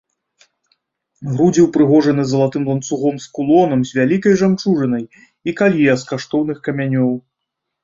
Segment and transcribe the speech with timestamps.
[1.33, 5.05] Грудзі ўпрыгожаны залатым ланцугом з кулонам з вялікай жамчужынай
[5.47, 7.11] і калье з каштоўных камянёў.